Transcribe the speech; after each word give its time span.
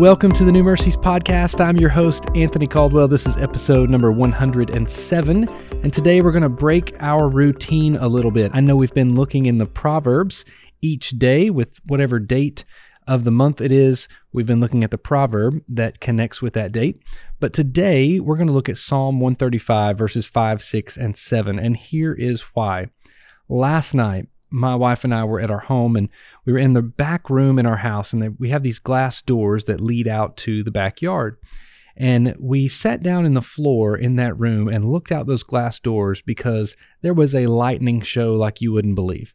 Welcome 0.00 0.32
to 0.32 0.44
the 0.46 0.50
New 0.50 0.64
Mercies 0.64 0.96
Podcast. 0.96 1.62
I'm 1.62 1.76
your 1.76 1.90
host, 1.90 2.24
Anthony 2.34 2.66
Caldwell. 2.66 3.06
This 3.06 3.26
is 3.26 3.36
episode 3.36 3.90
number 3.90 4.10
107. 4.10 5.48
And 5.82 5.92
today 5.92 6.22
we're 6.22 6.32
going 6.32 6.42
to 6.42 6.48
break 6.48 6.96
our 7.00 7.28
routine 7.28 7.96
a 7.96 8.08
little 8.08 8.30
bit. 8.30 8.50
I 8.54 8.60
know 8.60 8.76
we've 8.76 8.94
been 8.94 9.14
looking 9.14 9.44
in 9.44 9.58
the 9.58 9.66
Proverbs 9.66 10.46
each 10.80 11.10
day 11.10 11.50
with 11.50 11.82
whatever 11.84 12.18
date 12.18 12.64
of 13.06 13.24
the 13.24 13.30
month 13.30 13.60
it 13.60 13.70
is. 13.70 14.08
We've 14.32 14.46
been 14.46 14.58
looking 14.58 14.84
at 14.84 14.90
the 14.90 14.96
proverb 14.96 15.62
that 15.68 16.00
connects 16.00 16.40
with 16.40 16.54
that 16.54 16.72
date. 16.72 17.02
But 17.38 17.52
today 17.52 18.20
we're 18.20 18.38
going 18.38 18.46
to 18.46 18.54
look 18.54 18.70
at 18.70 18.78
Psalm 18.78 19.20
135, 19.20 19.98
verses 19.98 20.24
5, 20.24 20.62
6, 20.62 20.96
and 20.96 21.14
7. 21.14 21.58
And 21.58 21.76
here 21.76 22.14
is 22.14 22.40
why. 22.54 22.86
Last 23.50 23.92
night, 23.92 24.29
my 24.50 24.74
wife 24.74 25.04
and 25.04 25.14
I 25.14 25.24
were 25.24 25.40
at 25.40 25.50
our 25.50 25.60
home 25.60 25.96
and 25.96 26.08
we 26.44 26.52
were 26.52 26.58
in 26.58 26.74
the 26.74 26.82
back 26.82 27.30
room 27.30 27.58
in 27.58 27.66
our 27.66 27.78
house 27.78 28.12
and 28.12 28.36
we 28.38 28.50
have 28.50 28.62
these 28.62 28.78
glass 28.78 29.22
doors 29.22 29.64
that 29.66 29.80
lead 29.80 30.08
out 30.08 30.36
to 30.38 30.62
the 30.62 30.70
backyard. 30.70 31.36
And 31.96 32.34
we 32.38 32.68
sat 32.68 33.02
down 33.02 33.26
in 33.26 33.34
the 33.34 33.42
floor 33.42 33.96
in 33.96 34.16
that 34.16 34.38
room 34.38 34.68
and 34.68 34.90
looked 34.90 35.12
out 35.12 35.26
those 35.26 35.42
glass 35.42 35.80
doors 35.80 36.22
because 36.22 36.76
there 37.02 37.14
was 37.14 37.34
a 37.34 37.46
lightning 37.46 38.00
show 38.00 38.34
like 38.34 38.60
you 38.60 38.72
wouldn't 38.72 38.94
believe. 38.94 39.34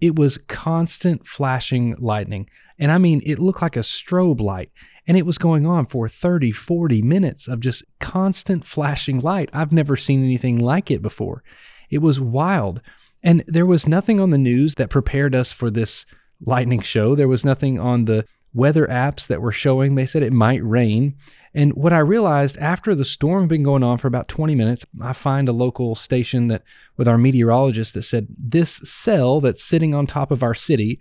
It 0.00 0.16
was 0.16 0.36
constant 0.36 1.26
flashing 1.26 1.94
lightning. 1.98 2.50
And 2.78 2.90
I 2.90 2.98
mean, 2.98 3.22
it 3.24 3.38
looked 3.38 3.62
like 3.62 3.76
a 3.76 3.80
strobe 3.80 4.40
light. 4.40 4.70
And 5.06 5.16
it 5.16 5.26
was 5.26 5.38
going 5.38 5.66
on 5.66 5.86
for 5.86 6.08
30, 6.08 6.52
40 6.52 7.02
minutes 7.02 7.48
of 7.48 7.60
just 7.60 7.82
constant 7.98 8.64
flashing 8.64 9.20
light. 9.20 9.48
I've 9.52 9.72
never 9.72 9.96
seen 9.96 10.22
anything 10.22 10.58
like 10.58 10.90
it 10.90 11.02
before. 11.02 11.42
It 11.90 11.98
was 11.98 12.20
wild. 12.20 12.80
And 13.22 13.44
there 13.46 13.66
was 13.66 13.86
nothing 13.86 14.20
on 14.20 14.30
the 14.30 14.38
news 14.38 14.74
that 14.76 14.90
prepared 14.90 15.34
us 15.34 15.52
for 15.52 15.70
this 15.70 16.06
lightning 16.44 16.80
show. 16.80 17.14
There 17.14 17.28
was 17.28 17.44
nothing 17.44 17.78
on 17.78 18.04
the 18.04 18.24
weather 18.54 18.86
apps 18.86 19.26
that 19.28 19.40
were 19.40 19.52
showing. 19.52 19.94
They 19.94 20.06
said 20.06 20.22
it 20.22 20.32
might 20.32 20.64
rain. 20.64 21.14
And 21.54 21.72
what 21.74 21.92
I 21.92 21.98
realized 21.98 22.58
after 22.58 22.94
the 22.94 23.04
storm 23.04 23.42
had 23.42 23.48
been 23.48 23.62
going 23.62 23.82
on 23.82 23.98
for 23.98 24.08
about 24.08 24.28
20 24.28 24.54
minutes, 24.54 24.84
I 25.00 25.12
find 25.12 25.48
a 25.48 25.52
local 25.52 25.94
station 25.94 26.48
that 26.48 26.62
with 26.96 27.08
our 27.08 27.18
meteorologist 27.18 27.94
that 27.94 28.02
said 28.02 28.28
this 28.38 28.76
cell 28.84 29.40
that's 29.40 29.64
sitting 29.64 29.94
on 29.94 30.06
top 30.06 30.30
of 30.30 30.42
our 30.42 30.54
city 30.54 30.98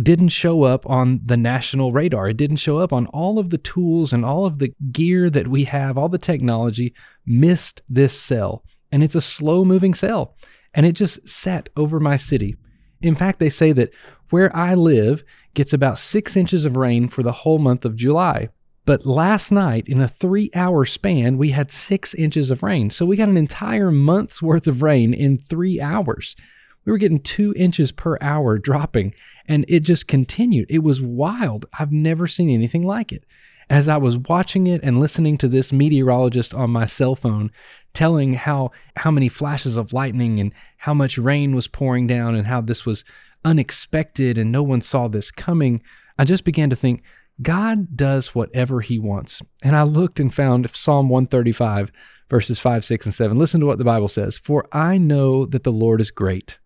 didn't 0.00 0.28
show 0.28 0.62
up 0.62 0.88
on 0.88 1.20
the 1.24 1.36
national 1.36 1.92
radar. 1.92 2.28
It 2.28 2.36
didn't 2.36 2.56
show 2.56 2.78
up 2.78 2.92
on 2.92 3.06
all 3.06 3.38
of 3.38 3.50
the 3.50 3.58
tools 3.58 4.12
and 4.12 4.24
all 4.24 4.46
of 4.46 4.58
the 4.58 4.72
gear 4.92 5.28
that 5.30 5.48
we 5.48 5.64
have, 5.64 5.98
all 5.98 6.08
the 6.08 6.18
technology 6.18 6.94
missed 7.26 7.82
this 7.88 8.18
cell. 8.18 8.64
And 8.92 9.02
it's 9.02 9.16
a 9.16 9.20
slow 9.20 9.64
moving 9.64 9.94
cell 9.94 10.36
and 10.74 10.86
it 10.86 10.92
just 10.92 11.28
sat 11.28 11.68
over 11.76 12.00
my 12.00 12.16
city. 12.16 12.56
In 13.00 13.14
fact, 13.14 13.38
they 13.38 13.50
say 13.50 13.72
that 13.72 13.92
where 14.30 14.54
I 14.54 14.74
live 14.74 15.24
gets 15.54 15.72
about 15.72 15.98
six 15.98 16.36
inches 16.36 16.64
of 16.64 16.76
rain 16.76 17.08
for 17.08 17.22
the 17.22 17.32
whole 17.32 17.58
month 17.58 17.84
of 17.84 17.96
July. 17.96 18.48
But 18.86 19.06
last 19.06 19.50
night, 19.50 19.88
in 19.88 20.00
a 20.00 20.08
three 20.08 20.50
hour 20.54 20.84
span, 20.84 21.38
we 21.38 21.50
had 21.50 21.70
six 21.70 22.14
inches 22.14 22.50
of 22.50 22.62
rain. 22.62 22.90
So 22.90 23.04
we 23.04 23.16
got 23.16 23.28
an 23.28 23.36
entire 23.36 23.90
month's 23.90 24.42
worth 24.42 24.66
of 24.66 24.82
rain 24.82 25.12
in 25.12 25.38
three 25.38 25.80
hours. 25.80 26.36
We 26.84 26.92
were 26.92 26.98
getting 26.98 27.20
two 27.20 27.52
inches 27.56 27.92
per 27.92 28.16
hour 28.20 28.58
dropping, 28.58 29.14
and 29.46 29.64
it 29.68 29.80
just 29.80 30.08
continued. 30.08 30.66
It 30.70 30.82
was 30.82 31.02
wild. 31.02 31.66
I've 31.78 31.92
never 31.92 32.26
seen 32.26 32.50
anything 32.50 32.84
like 32.84 33.12
it 33.12 33.24
as 33.70 33.88
I 33.88 33.96
was 33.96 34.18
watching 34.18 34.66
it 34.66 34.82
and 34.82 34.98
listening 34.98 35.38
to 35.38 35.48
this 35.48 35.72
meteorologist 35.72 36.52
on 36.52 36.70
my 36.70 36.86
cell 36.86 37.14
phone 37.14 37.52
telling 37.94 38.34
how 38.34 38.72
how 38.96 39.10
many 39.12 39.28
flashes 39.28 39.76
of 39.76 39.92
lightning 39.92 40.40
and 40.40 40.52
how 40.78 40.92
much 40.92 41.16
rain 41.16 41.54
was 41.54 41.68
pouring 41.68 42.08
down 42.08 42.34
and 42.34 42.48
how 42.48 42.60
this 42.60 42.84
was 42.84 43.04
unexpected 43.44 44.36
and 44.36 44.50
no 44.50 44.62
one 44.62 44.82
saw 44.82 45.08
this 45.08 45.30
coming, 45.30 45.82
I 46.18 46.24
just 46.24 46.44
began 46.44 46.68
to 46.70 46.76
think 46.76 47.02
God 47.40 47.96
does 47.96 48.34
whatever 48.34 48.80
he 48.80 48.98
wants. 48.98 49.40
And 49.62 49.74
I 49.74 49.84
looked 49.84 50.20
and 50.20 50.34
found 50.34 50.68
Psalm 50.74 51.08
135 51.08 51.92
verses 52.28 52.58
5, 52.58 52.84
6 52.84 53.06
and 53.06 53.14
7. 53.14 53.38
Listen 53.38 53.60
to 53.60 53.66
what 53.66 53.78
the 53.78 53.84
Bible 53.84 54.08
says, 54.08 54.38
"For 54.38 54.66
I 54.72 54.98
know 54.98 55.46
that 55.46 55.64
the 55.64 55.72
Lord 55.72 56.00
is 56.00 56.10
great 56.10 56.58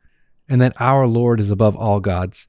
and 0.48 0.60
that 0.60 0.75
our 0.81 1.06
Lord 1.06 1.38
is 1.38 1.50
above 1.50 1.76
all 1.76 2.00
gods. 2.00 2.48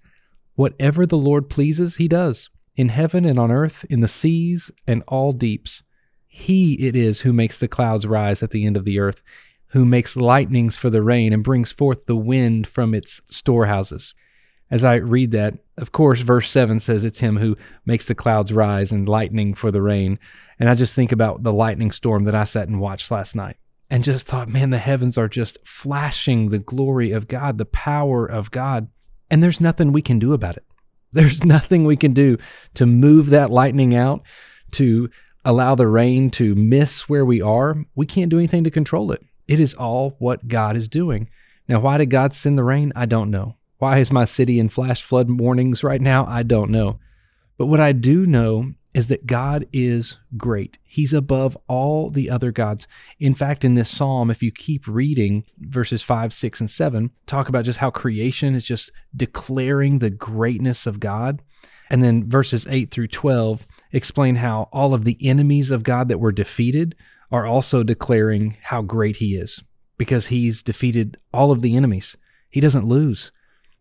Whatever 0.56 1.06
the 1.06 1.18
Lord 1.18 1.50
pleases, 1.50 1.98
he 1.98 2.08
does." 2.08 2.50
In 2.75 2.90
heaven 2.90 3.25
and 3.25 3.40
on 3.40 3.52
earth, 3.52 3.86
in 3.90 4.02
the 4.02 4.08
seas 4.08 4.72
and 4.86 5.03
all 5.08 5.34
deeps. 5.34 5.84
He 6.28 6.74
it 6.86 6.96
is 6.96 7.22
who 7.22 7.31
makes 7.31 7.59
the 7.59 7.68
clouds 7.68 8.06
rise 8.06 8.44
at 8.44 8.52
the 8.52 8.66
end 8.66 8.75
of 8.75 8.86
the 8.86 9.00
earth, 9.00 9.22
who 9.68 9.86
makes 9.86 10.16
lightnings 10.16 10.78
for 10.78 10.90
the 10.90 11.02
rain 11.02 11.34
and 11.34 11.44
brings 11.44 11.72
forth 11.72 12.06
the 12.06 12.16
wind 12.16 12.68
from 12.68 12.94
its 12.94 13.22
storehouses. 13.30 14.14
As 14.72 14.84
I 14.84 14.96
read 14.96 15.31
that, 15.31 15.59
of 15.78 15.91
course, 15.91 16.22
verse 16.22 16.50
7 16.50 16.80
says 16.80 17.03
it's 17.03 17.19
him 17.19 17.38
who 17.38 17.56
makes 17.85 18.08
the 18.08 18.16
clouds 18.16 18.52
rise 18.52 18.91
and 18.91 19.08
lightning 19.08 19.53
for 19.53 19.72
the 19.72 19.81
rain. 19.81 20.19
And 20.59 20.69
I 20.69 20.75
just 20.75 20.94
think 20.94 21.12
about 21.12 21.44
the 21.44 21.53
lightning 21.53 21.91
storm 21.91 22.24
that 22.24 22.35
I 22.35 22.46
sat 22.46 22.68
and 22.68 22.80
watched 22.80 23.12
last 23.12 23.35
night 23.35 23.58
and 23.90 24.03
just 24.03 24.25
thought, 24.25 24.50
man, 24.50 24.72
the 24.72 24.80
heavens 24.80 25.18
are 25.18 25.28
just 25.28 25.58
flashing 25.68 26.50
the 26.50 26.58
glory 26.58 27.12
of 27.12 27.28
God, 27.28 27.58
the 27.58 27.66
power 27.66 28.25
of 28.25 28.52
God. 28.52 28.88
And 29.30 29.44
there's 29.44 29.62
nothing 29.62 29.91
we 29.91 30.02
can 30.02 30.19
do 30.19 30.34
about 30.34 30.58
it. 30.58 30.66
There's 31.16 31.44
nothing 31.44 31.86
we 31.86 31.98
can 31.98 32.14
do 32.14 32.38
to 32.76 32.86
move 32.86 33.31
that 33.31 33.50
lightning 33.50 33.96
out, 33.96 34.22
to 34.72 35.09
allow 35.44 35.74
the 35.74 35.88
rain 35.88 36.30
to 36.31 36.56
miss 36.56 37.08
where 37.08 37.26
we 37.26 37.42
are. 37.42 37.86
We 37.96 38.06
can't 38.06 38.30
do 38.30 38.38
anything 38.38 38.64
to 38.66 38.72
control 38.72 39.12
it. 39.12 39.24
It 39.48 39.59
is 39.59 39.74
all 39.74 40.16
what 40.20 40.48
God 40.48 40.76
is 40.76 40.88
doing. 40.88 41.30
Now, 41.68 41.80
why 41.80 41.98
did 41.98 42.09
God 42.09 42.34
send 42.34 42.58
the 42.58 42.64
rain? 42.64 42.92
I 42.96 43.06
don't 43.06 43.31
know. 43.31 43.56
Why 43.78 44.00
is 44.00 44.12
my 44.12 44.26
city 44.26 44.59
in 44.59 44.70
flash 44.70 45.02
flood 45.03 45.30
warnings 45.30 45.84
right 45.84 46.02
now? 46.02 46.26
I 46.28 46.44
don't 46.44 46.70
know. 46.70 47.00
But 47.58 47.68
what 47.68 47.80
I 47.80 47.92
do 47.92 48.26
know 48.26 48.74
is 48.96 49.10
that 49.10 49.28
God 49.28 49.68
is 49.74 50.16
great. 50.38 50.78
He's 50.82 51.12
above 51.12 51.58
all 51.68 52.10
the 52.10 52.30
other 52.30 52.54
gods. 52.54 52.88
In 53.20 53.36
fact, 53.36 53.66
in 53.66 53.76
this 53.76 53.90
psalm, 53.90 54.32
if 54.32 54.42
you 54.42 54.54
keep 54.54 54.88
reading 54.88 55.44
verses 55.60 56.02
5, 56.02 56.32
6, 56.32 56.62
and 56.62 56.72
7, 56.72 57.12
talk 57.28 57.50
about 57.50 57.66
just 57.66 57.80
how 57.80 57.92
creation 57.92 58.56
is 58.56 58.64
just 58.64 58.94
declaring 59.14 60.00
the 60.00 60.10
greatness 60.10 60.88
of 60.88 61.02
God. 61.02 61.42
And 61.90 62.02
then 62.02 62.30
verses 62.30 62.66
8 62.70 62.90
through 62.90 63.10
12 63.10 63.68
explain 63.92 64.38
how 64.38 64.70
all 64.72 64.94
of 64.94 65.04
the 65.04 65.18
enemies 65.20 65.72
of 65.72 65.84
God 65.84 66.08
that 66.08 66.22
were 66.22 66.32
defeated 66.32 66.96
are 67.30 67.46
also 67.46 67.84
declaring 67.84 68.56
how 68.62 68.82
great 68.82 69.18
He 69.18 69.36
is 69.36 69.62
because 69.98 70.28
He's 70.28 70.64
defeated 70.64 71.18
all 71.34 71.52
of 71.52 71.62
the 71.62 71.76
enemies. 71.76 72.16
He 72.50 72.62
doesn't 72.62 72.88
lose. 72.88 73.34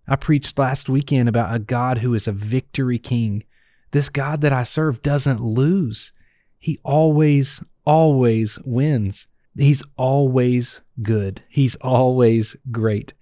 I 0.08 0.16
preached 0.16 0.58
last 0.58 0.88
weekend 0.88 1.28
about 1.28 1.54
a 1.54 1.60
God 1.60 1.98
who 1.98 2.14
is 2.14 2.26
a 2.26 2.32
victory 2.32 2.98
king 2.98 3.44
this 3.94 4.08
God 4.08 4.40
that 4.40 4.52
I 4.52 4.64
serve 4.64 5.02
doesn't 5.02 5.40
lose. 5.40 6.12
He 6.58 6.80
always, 6.82 7.62
always 7.84 8.58
wins. 8.64 9.28
He's 9.56 9.84
always 9.96 10.80
good. 11.00 11.44
He's 11.48 11.76
always 11.76 12.56
great. 12.72 13.14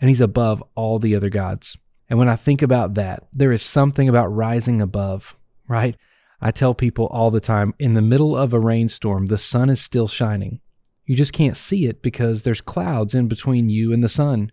And 0.00 0.08
he's 0.08 0.20
above 0.20 0.60
all 0.74 0.98
the 0.98 1.14
other 1.14 1.28
gods. 1.28 1.78
And 2.10 2.18
when 2.18 2.28
I 2.28 2.34
think 2.34 2.62
about 2.62 2.94
that, 2.94 3.28
there 3.32 3.52
is 3.52 3.62
something 3.62 4.08
about 4.08 4.34
rising 4.34 4.82
above, 4.82 5.36
right? 5.68 5.94
I 6.40 6.50
tell 6.50 6.74
people 6.74 7.06
all 7.12 7.30
the 7.30 7.38
time 7.38 7.72
in 7.78 7.94
the 7.94 8.02
middle 8.02 8.36
of 8.36 8.52
a 8.52 8.58
rainstorm, 8.58 9.26
the 9.26 9.38
sun 9.38 9.70
is 9.70 9.80
still 9.80 10.08
shining. 10.08 10.58
You 11.06 11.14
just 11.14 11.32
can't 11.32 11.56
see 11.56 11.86
it 11.86 12.02
because 12.02 12.42
there's 12.42 12.60
clouds 12.60 13.14
in 13.14 13.28
between 13.28 13.68
you 13.68 13.92
and 13.92 14.02
the 14.02 14.08
sun. 14.08 14.50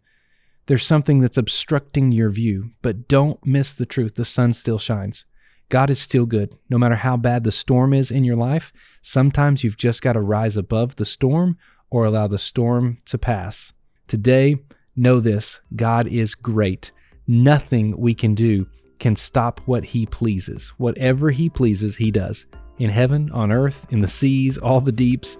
There's 0.68 0.86
something 0.86 1.22
that's 1.22 1.38
obstructing 1.38 2.12
your 2.12 2.30
view, 2.30 2.70
but 2.84 3.08
don't 3.08 3.44
miss 3.44 3.74
the 3.74 3.88
truth. 3.88 4.14
The 4.14 4.26
sun 4.26 4.54
still 4.54 4.78
shines. 4.78 5.26
God 5.70 5.90
is 5.90 6.00
still 6.00 6.26
good. 6.26 6.58
No 6.70 6.78
matter 6.78 6.96
how 6.96 7.18
bad 7.18 7.44
the 7.44 7.52
storm 7.52 7.94
is 7.94 8.12
in 8.12 8.24
your 8.24 8.36
life, 8.36 8.72
sometimes 9.02 9.64
you've 9.64 9.78
just 9.78 10.02
got 10.02 10.14
to 10.14 10.22
rise 10.22 10.58
above 10.58 10.96
the 10.96 11.06
storm 11.06 11.58
or 11.90 12.06
allow 12.06 12.28
the 12.28 12.38
storm 12.38 13.00
to 13.06 13.18
pass. 13.18 13.74
Today, 14.08 14.58
know 14.96 15.20
this 15.20 15.60
God 15.76 16.08
is 16.08 16.36
great. 16.36 16.92
Nothing 17.28 17.98
we 17.98 18.14
can 18.14 18.36
do 18.36 18.68
can 19.00 19.16
stop 19.16 19.62
what 19.66 19.86
He 19.86 20.06
pleases. 20.06 20.72
Whatever 20.78 21.32
He 21.32 21.50
pleases, 21.50 21.98
He 21.98 22.12
does. 22.12 22.46
In 22.78 22.90
heaven, 22.90 23.32
on 23.32 23.52
earth, 23.52 23.88
in 23.90 24.00
the 24.00 24.08
seas, 24.08 24.58
all 24.58 24.82
the 24.82 24.92
deeps. 24.92 25.38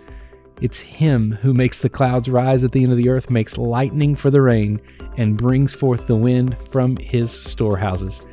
It's 0.62 0.80
Him 0.80 1.32
who 1.42 1.54
makes 1.54 1.82
the 1.82 1.90
clouds 1.90 2.30
rise 2.30 2.64
at 2.64 2.72
the 2.72 2.84
end 2.84 2.92
of 2.92 2.98
the 2.98 3.10
earth, 3.10 3.30
makes 3.30 3.58
lightning 3.58 4.16
for 4.16 4.32
the 4.32 4.42
rain, 4.42 4.82
and 5.18 5.38
brings 5.38 5.74
forth 5.74 6.08
the 6.08 6.16
wind 6.16 6.58
from 6.72 6.98
His 6.98 7.32
storehouses. 7.32 8.26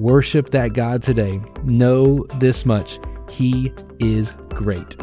Worship 0.00 0.48
that 0.52 0.72
God 0.72 1.02
today. 1.02 1.42
Know 1.62 2.24
this 2.38 2.64
much 2.64 2.98
He 3.30 3.70
is 3.98 4.34
great. 4.48 4.96